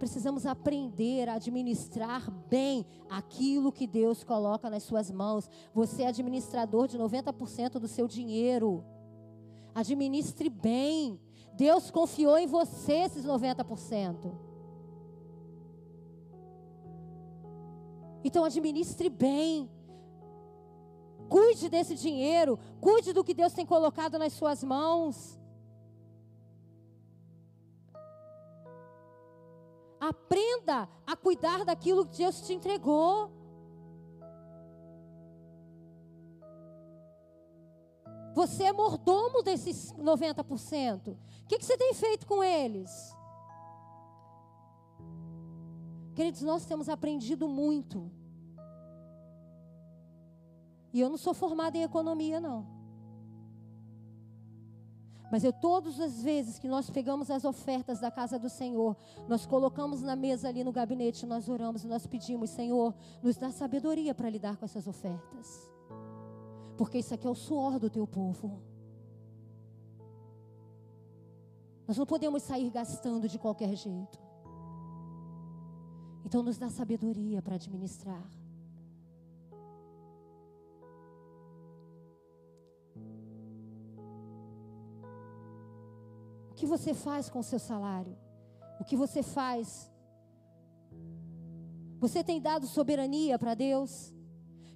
[0.04, 5.48] Precisamos aprender a administrar bem aquilo que Deus coloca nas suas mãos.
[5.72, 8.84] Você é administrador de 90% do seu dinheiro.
[9.74, 11.18] Administre bem.
[11.54, 14.30] Deus confiou em você esses 90%.
[18.22, 19.70] Então administre bem.
[21.30, 25.40] Cuide desse dinheiro, cuide do que Deus tem colocado nas suas mãos.
[30.08, 33.30] Aprenda a cuidar daquilo que Deus te entregou.
[38.34, 41.12] Você é mordomo desses 90%.
[41.12, 43.16] O que, você tem feito com eles?
[46.14, 48.10] Queridos, nós temos aprendido muito.
[50.92, 52.73] E eu não sou formada em economia, não.
[55.34, 59.44] Mas eu, todas as vezes que nós pegamos as ofertas da casa do Senhor, nós
[59.44, 64.14] colocamos na mesa ali no gabinete, nós oramos e nós pedimos, Senhor, nos dá sabedoria
[64.14, 65.68] para lidar com essas ofertas.
[66.76, 68.62] Porque isso aqui é o suor do teu povo.
[71.88, 74.20] Nós não podemos sair gastando de qualquer jeito.
[76.24, 78.24] Então, nos dá sabedoria para administrar.
[86.54, 88.16] O que você faz com o seu salário?
[88.78, 89.90] O que você faz?
[91.98, 94.14] Você tem dado soberania para Deus?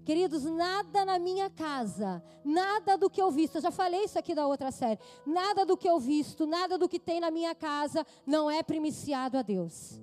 [0.05, 4.35] Queridos, nada na minha casa, nada do que eu visto, eu já falei isso aqui
[4.35, 8.05] da outra série, nada do que eu visto, nada do que tem na minha casa
[8.27, 10.01] não é primiciado a Deus.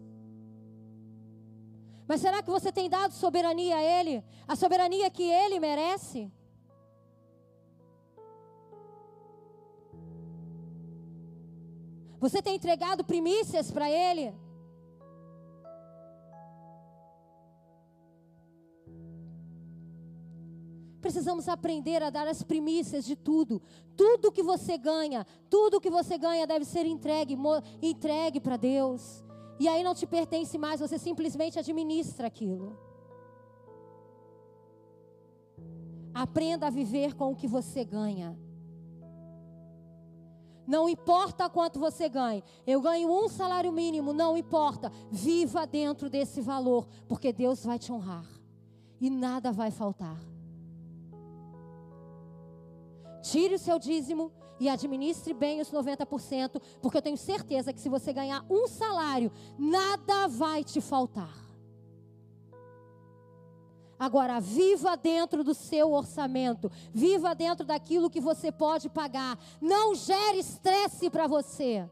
[2.08, 4.24] Mas será que você tem dado soberania a Ele?
[4.48, 6.32] A soberania que Ele merece?
[12.20, 14.34] Você tem entregado primícias para Ele?
[21.02, 23.62] Precisamos aprender a dar as primícias de tudo.
[23.96, 27.38] Tudo que você ganha, tudo que você ganha deve ser entregue,
[27.80, 29.24] entregue para Deus.
[29.60, 32.76] E aí não te pertence mais, você simplesmente administra aquilo.
[36.12, 38.36] Aprenda a viver com o que você ganha.
[40.68, 42.44] Não importa quanto você ganhe.
[42.66, 44.92] Eu ganho um salário mínimo, não importa.
[45.12, 48.26] Viva dentro desse valor, porque Deus vai te honrar.
[49.00, 50.18] E nada vai faltar.
[53.22, 57.90] Tire o seu dízimo e administre bem os 90%, porque eu tenho certeza que se
[57.90, 61.45] você ganhar um salário, nada vai te faltar.
[63.98, 69.40] Agora, viva dentro do seu orçamento, viva dentro daquilo que você pode pagar.
[69.62, 71.90] Não gere estresse para você.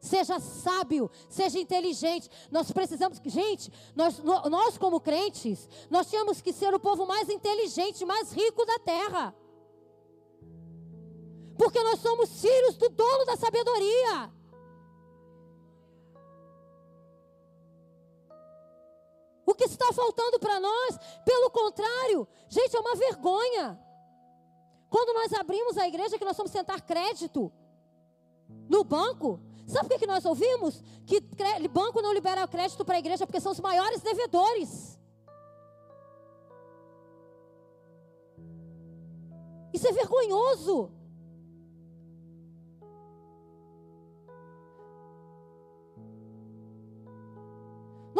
[0.00, 2.30] Seja sábio, seja inteligente.
[2.50, 8.04] Nós precisamos gente, nós, nós como crentes, nós temos que ser o povo mais inteligente,
[8.04, 9.34] mais rico da terra.
[11.56, 14.37] Porque nós somos filhos do dono da sabedoria.
[19.48, 23.80] O que está faltando para nós, pelo contrário, gente, é uma vergonha.
[24.90, 27.50] Quando nós abrimos a igreja, que nós vamos sentar crédito
[28.68, 30.82] no banco, sabe o que, nós ouvimos?
[31.06, 31.22] Que
[31.66, 35.00] banco não libera crédito para a igreja porque são os maiores devedores.
[39.72, 40.92] Isso é vergonhoso.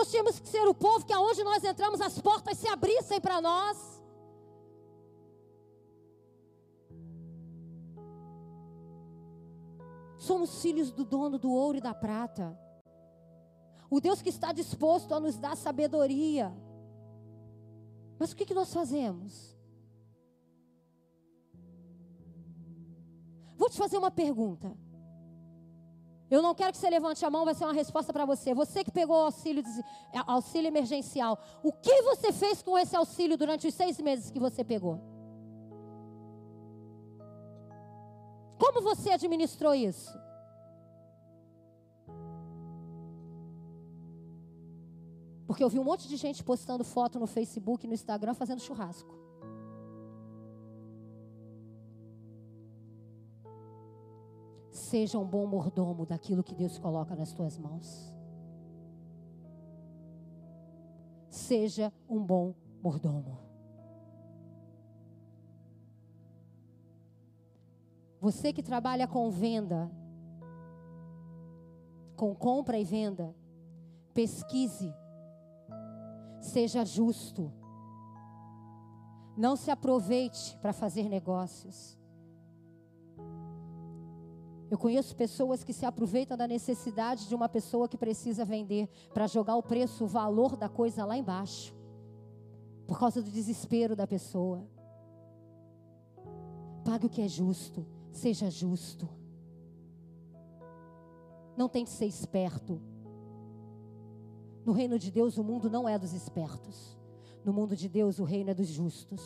[0.09, 3.77] Tínhamos que ser o povo que aonde nós entramos as portas se abrissem para nós.
[10.17, 12.59] Somos filhos do dono do ouro e da prata.
[13.91, 16.57] O Deus que está disposto a nos dar sabedoria.
[18.19, 19.57] Mas o que, que nós fazemos?
[23.57, 24.75] Vou te fazer uma pergunta.
[26.31, 28.53] Eu não quero que você levante a mão, vai ser uma resposta para você.
[28.53, 29.63] Você que pegou o auxílio,
[30.13, 31.39] é, auxílio emergencial.
[31.63, 35.01] O que você fez com esse auxílio durante os seis meses que você pegou?
[38.59, 40.13] Como você administrou isso?
[45.47, 48.61] Porque eu vi um monte de gente postando foto no Facebook e no Instagram fazendo
[48.61, 49.28] churrasco.
[54.79, 58.15] Seja um bom mordomo daquilo que Deus coloca nas tuas mãos.
[61.29, 63.39] Seja um bom mordomo.
[68.21, 69.91] Você que trabalha com venda,
[72.17, 73.35] com compra e venda,
[74.15, 74.95] pesquise,
[76.41, 77.53] seja justo.
[79.37, 81.98] Não se aproveite para fazer negócios.
[84.71, 89.27] Eu conheço pessoas que se aproveitam da necessidade de uma pessoa que precisa vender para
[89.27, 91.75] jogar o preço, o valor da coisa lá embaixo,
[92.87, 94.67] por causa do desespero da pessoa.
[96.85, 99.09] Pague o que é justo, seja justo.
[101.57, 102.81] Não tente ser esperto.
[104.65, 106.97] No reino de Deus, o mundo não é dos espertos.
[107.43, 109.23] No mundo de Deus, o reino é dos justos.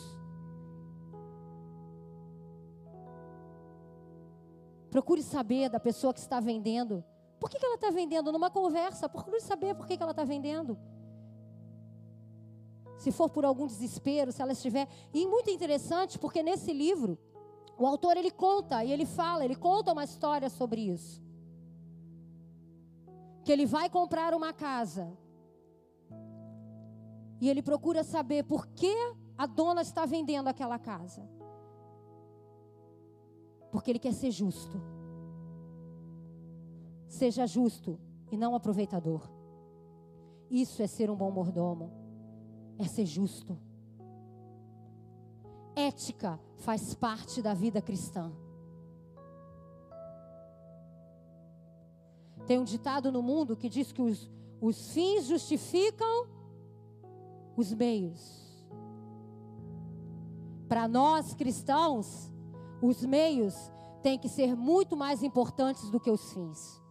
[4.93, 7.03] Procure saber da pessoa que está vendendo.
[7.39, 8.31] Por que, que ela está vendendo?
[8.31, 10.77] Numa conversa, procure saber por que, que ela está vendendo.
[12.99, 14.87] Se for por algum desespero, se ela estiver.
[15.11, 17.17] E muito interessante, porque nesse livro,
[17.75, 21.19] o autor ele conta e ele fala, ele conta uma história sobre isso.
[23.43, 25.11] Que ele vai comprar uma casa.
[27.41, 28.95] E ele procura saber por que
[29.35, 31.27] a dona está vendendo aquela casa.
[33.73, 34.79] Porque ele quer ser justo.
[37.07, 37.99] Seja justo
[38.31, 39.27] e não aproveitador.
[40.47, 41.91] Isso é ser um bom mordomo.
[42.77, 43.57] É ser justo.
[45.75, 48.31] Ética faz parte da vida cristã.
[52.45, 54.29] Tem um ditado no mundo que diz que os,
[54.61, 56.27] os fins justificam
[57.57, 58.55] os meios.
[60.69, 62.32] Para nós cristãos,
[62.83, 63.71] os meios
[64.01, 66.81] têm que ser muito mais importantes do que os fins.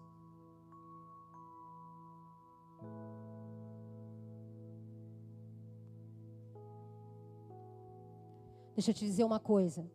[8.75, 9.87] Deixa eu te dizer uma coisa.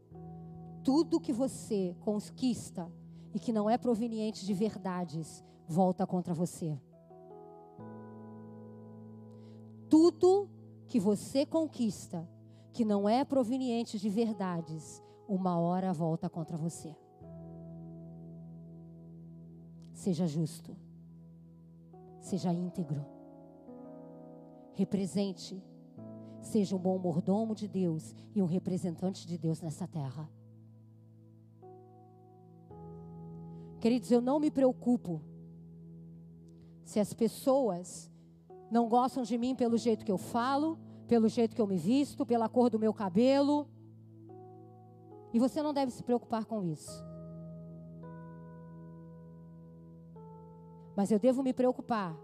[0.84, 2.94] Tudo que você conquista
[3.34, 6.80] e que não é proveniente de verdades, volta contra você.
[9.90, 10.48] Tudo
[10.86, 12.30] que você conquista
[12.72, 16.96] que não é proveniente de verdades, uma hora volta contra você.
[19.94, 20.76] Seja justo.
[22.20, 23.06] Seja íntegro.
[24.74, 25.62] Represente
[26.42, 30.30] Seja um bom mordomo de Deus e um representante de Deus nessa terra.
[33.82, 35.22] Queridos, eu não me preocupo
[36.84, 38.10] se as pessoas
[38.72, 42.26] não gostam de mim pelo jeito que eu falo, pelo jeito que eu me visto,
[42.26, 43.68] pela cor do meu cabelo.
[45.38, 47.06] E você não deve se preocupar com isso.
[50.96, 52.18] Mas eu devo me preocupar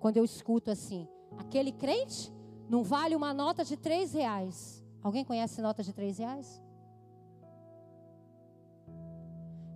[0.00, 1.06] quando eu escuto assim:
[1.38, 2.32] aquele crente
[2.68, 4.84] não vale uma nota de três reais.
[5.04, 6.60] Alguém conhece nota de três reais?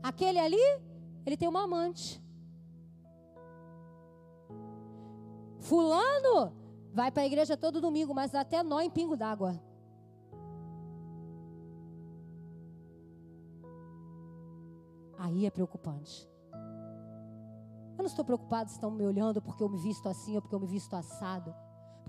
[0.03, 0.67] Aquele ali,
[1.25, 2.21] ele tem uma amante.
[5.61, 6.53] Fulano
[6.93, 9.68] vai para a igreja todo domingo, mas até nó em pingo d'água.
[15.19, 16.29] Aí é preocupante.
[17.93, 20.55] Eu não estou preocupado se estão me olhando porque eu me visto assim ou porque
[20.55, 21.55] eu me visto assado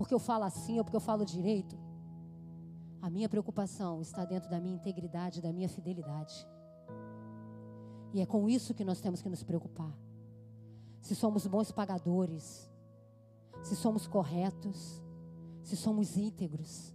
[0.00, 1.78] porque eu falo assim ou porque eu falo direito.
[3.02, 6.48] A minha preocupação está dentro da minha integridade, da minha fidelidade.
[8.14, 9.94] E é com isso que nós temos que nos preocupar.
[11.02, 12.66] Se somos bons pagadores,
[13.62, 15.02] se somos corretos,
[15.62, 16.94] se somos íntegros.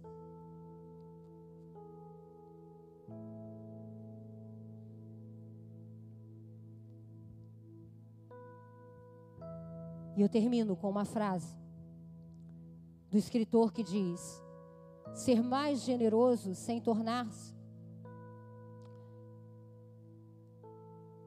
[10.16, 11.54] E eu termino com uma frase
[13.10, 14.42] do escritor que diz:
[15.14, 17.54] ser mais generoso sem tornar-se.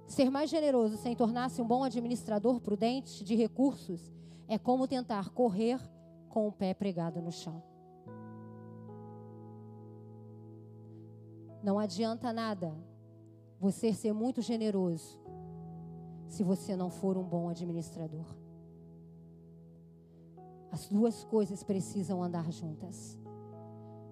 [0.07, 4.11] Ser mais generoso sem tornar-se um bom administrador prudente de recursos
[4.47, 5.79] é como tentar correr
[6.27, 7.61] com o pé pregado no chão.
[11.61, 12.75] Não adianta nada
[13.59, 15.19] você ser muito generoso
[16.27, 18.25] se você não for um bom administrador.
[20.71, 23.17] As duas coisas precisam andar juntas: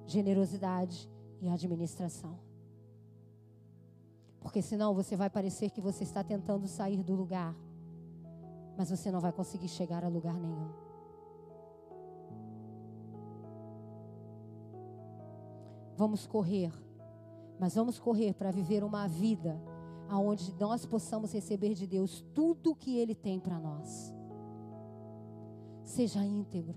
[0.06, 1.10] generosidade
[1.42, 2.38] e administração.
[4.40, 7.56] Porque senão você vai parecer que você está tentando sair do lugar,
[8.78, 10.70] mas você não vai conseguir chegar a lugar nenhum.
[15.96, 16.72] Vamos correr,
[17.60, 19.60] mas vamos correr para viver uma vida
[20.08, 24.17] aonde nós possamos receber de Deus tudo o que Ele tem para nós.
[25.88, 26.76] Seja íntegro.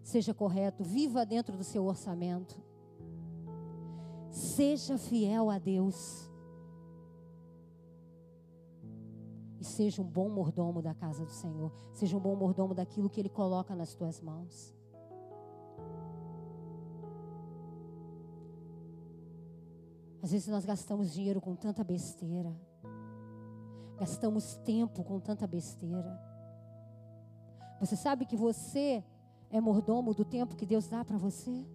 [0.00, 0.84] Seja correto.
[0.84, 2.56] Viva dentro do seu orçamento.
[4.30, 6.30] Seja fiel a Deus.
[9.58, 11.72] E seja um bom mordomo da casa do Senhor.
[11.92, 14.72] Seja um bom mordomo daquilo que Ele coloca nas tuas mãos.
[20.22, 22.56] Às vezes nós gastamos dinheiro com tanta besteira.
[23.98, 26.29] Gastamos tempo com tanta besteira.
[27.80, 29.02] Você sabe que você
[29.50, 31.66] é mordomo do tempo que Deus dá para você?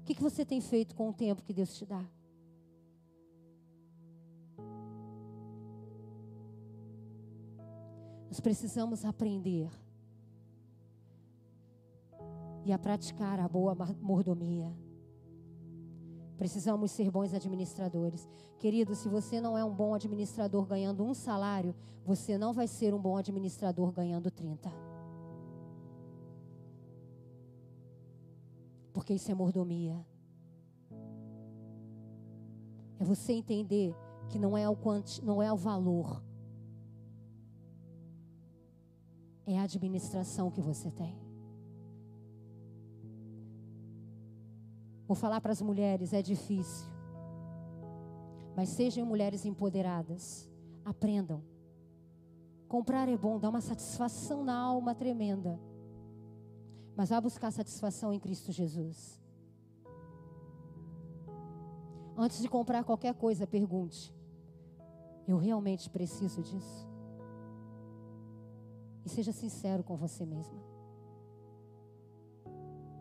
[0.00, 2.04] O que, que você tem feito com o tempo que Deus te dá?
[8.28, 9.70] Nós precisamos aprender
[12.64, 14.72] e a praticar a boa mordomia.
[16.42, 18.28] Precisamos ser bons administradores.
[18.58, 21.72] Querido, se você não é um bom administrador ganhando um salário,
[22.04, 24.68] você não vai ser um bom administrador ganhando 30.
[28.92, 30.04] Porque isso é mordomia.
[32.98, 33.94] É você entender
[34.28, 36.20] que não é o, quanti, não é o valor,
[39.46, 41.21] é a administração que você tem.
[45.12, 46.90] Vou falar para as mulheres, é difícil.
[48.56, 50.50] Mas sejam mulheres empoderadas.
[50.82, 51.42] Aprendam.
[52.66, 55.60] Comprar é bom, dá uma satisfação na alma tremenda.
[56.96, 59.20] Mas vá buscar satisfação em Cristo Jesus.
[62.16, 64.14] Antes de comprar qualquer coisa, pergunte:
[65.28, 66.88] Eu realmente preciso disso.
[69.04, 70.58] E seja sincero com você mesma.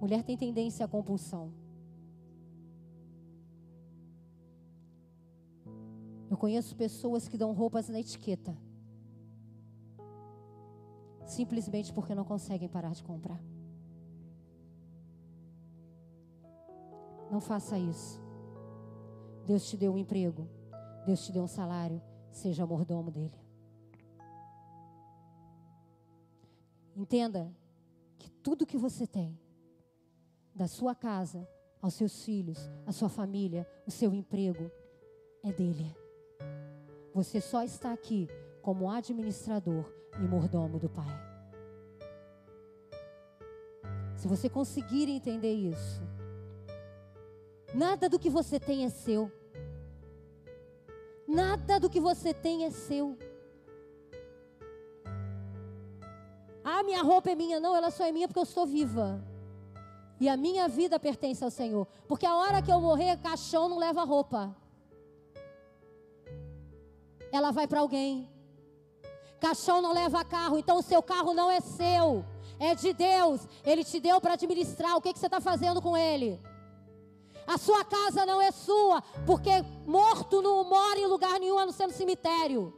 [0.01, 1.60] Mulher tem tendência à compulsão.
[6.31, 8.57] Eu conheço pessoas que dão roupas na etiqueta.
[11.25, 13.37] Simplesmente porque não conseguem parar de comprar.
[17.29, 18.17] Não faça isso.
[19.45, 20.47] Deus te deu um emprego.
[21.05, 22.01] Deus te deu um salário.
[22.31, 23.37] Seja mordomo dele.
[26.95, 27.53] Entenda
[28.17, 29.37] que tudo que você tem,
[30.55, 31.45] da sua casa,
[31.81, 34.71] aos seus filhos, a sua família, o seu emprego,
[35.43, 36.00] é dele.
[37.13, 38.27] Você só está aqui
[38.61, 39.85] como administrador
[40.17, 41.31] e mordomo do Pai.
[44.15, 46.01] Se você conseguir entender isso,
[47.73, 49.31] nada do que você tem é seu.
[51.27, 53.17] Nada do que você tem é seu.
[56.63, 57.59] Ah, minha roupa é minha.
[57.59, 59.21] Não, ela só é minha porque eu estou viva.
[60.19, 61.87] E a minha vida pertence ao Senhor.
[62.07, 64.55] Porque a hora que eu morrer, caixão não leva roupa.
[67.31, 68.29] Ela vai para alguém.
[69.39, 72.23] Caixão não leva carro, então o seu carro não é seu,
[72.59, 73.41] é de Deus.
[73.65, 74.95] Ele te deu para administrar.
[74.95, 76.39] O que, que você está fazendo com ele?
[77.47, 79.49] A sua casa não é sua, porque
[79.85, 82.73] morto não mora em lugar nenhum a não ser no cemitério.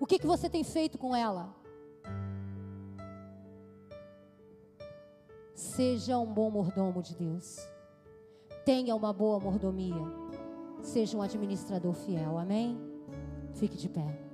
[0.00, 1.54] O que, que você tem feito com ela?
[5.54, 7.56] Seja um bom mordomo de Deus.
[8.64, 10.27] Tenha uma boa mordomia.
[10.82, 12.38] Seja um administrador fiel.
[12.38, 12.78] Amém?
[13.54, 14.27] Fique de pé.